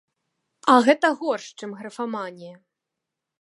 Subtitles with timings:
[0.71, 2.55] А гэта горш, чым графаманія.